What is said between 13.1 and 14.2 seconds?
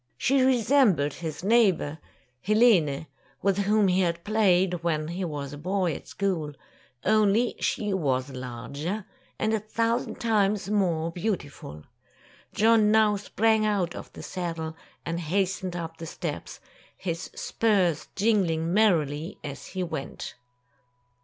sprang out of